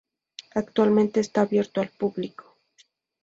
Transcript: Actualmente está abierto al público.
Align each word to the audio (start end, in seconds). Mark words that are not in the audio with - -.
Actualmente 0.55 1.19
está 1.19 1.41
abierto 1.41 1.79
al 1.79 1.89
público. 1.89 2.57